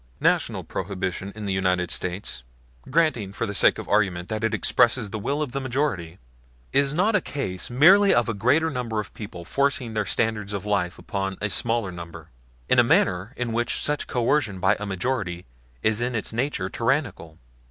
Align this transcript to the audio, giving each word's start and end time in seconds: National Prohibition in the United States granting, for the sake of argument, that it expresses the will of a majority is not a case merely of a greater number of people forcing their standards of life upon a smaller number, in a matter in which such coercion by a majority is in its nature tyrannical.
National 0.19 0.63
Prohibition 0.63 1.31
in 1.35 1.45
the 1.45 1.53
United 1.53 1.91
States 1.91 2.43
granting, 2.89 3.31
for 3.33 3.45
the 3.45 3.53
sake 3.53 3.77
of 3.77 3.87
argument, 3.87 4.29
that 4.29 4.43
it 4.43 4.51
expresses 4.51 5.11
the 5.11 5.19
will 5.19 5.43
of 5.43 5.55
a 5.55 5.59
majority 5.59 6.17
is 6.73 6.91
not 6.91 7.15
a 7.15 7.21
case 7.21 7.69
merely 7.69 8.11
of 8.11 8.27
a 8.27 8.33
greater 8.33 8.71
number 8.71 8.99
of 8.99 9.13
people 9.13 9.45
forcing 9.45 9.93
their 9.93 10.07
standards 10.07 10.53
of 10.53 10.65
life 10.65 10.97
upon 10.97 11.37
a 11.39 11.51
smaller 11.51 11.91
number, 11.91 12.29
in 12.67 12.79
a 12.79 12.83
matter 12.83 13.31
in 13.37 13.53
which 13.53 13.79
such 13.79 14.07
coercion 14.07 14.59
by 14.59 14.75
a 14.79 14.87
majority 14.87 15.45
is 15.83 16.01
in 16.01 16.15
its 16.15 16.33
nature 16.33 16.67
tyrannical. 16.67 17.37